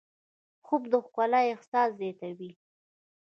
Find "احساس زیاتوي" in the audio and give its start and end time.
1.51-2.51